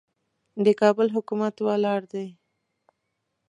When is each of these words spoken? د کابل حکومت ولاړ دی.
د 0.65 0.67
کابل 0.81 1.07
حکومت 1.15 1.55
ولاړ 1.61 2.01
دی. 2.13 2.27